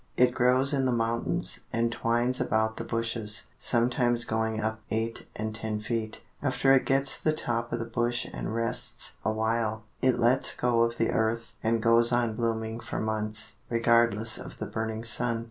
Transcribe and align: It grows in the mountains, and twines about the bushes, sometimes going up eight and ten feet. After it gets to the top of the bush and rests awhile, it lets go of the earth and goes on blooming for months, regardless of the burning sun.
It 0.17 0.33
grows 0.33 0.73
in 0.73 0.87
the 0.87 0.91
mountains, 0.91 1.59
and 1.71 1.91
twines 1.91 2.41
about 2.41 2.77
the 2.77 2.83
bushes, 2.83 3.43
sometimes 3.59 4.25
going 4.25 4.59
up 4.59 4.79
eight 4.89 5.27
and 5.35 5.53
ten 5.53 5.79
feet. 5.79 6.21
After 6.41 6.73
it 6.73 6.85
gets 6.87 7.17
to 7.19 7.23
the 7.23 7.33
top 7.33 7.71
of 7.71 7.77
the 7.77 7.85
bush 7.85 8.25
and 8.25 8.55
rests 8.55 9.11
awhile, 9.23 9.83
it 10.01 10.17
lets 10.19 10.55
go 10.55 10.81
of 10.81 10.97
the 10.97 11.11
earth 11.11 11.53
and 11.61 11.83
goes 11.83 12.11
on 12.11 12.33
blooming 12.35 12.79
for 12.79 12.99
months, 12.99 13.57
regardless 13.69 14.39
of 14.39 14.57
the 14.57 14.65
burning 14.65 15.03
sun. 15.03 15.39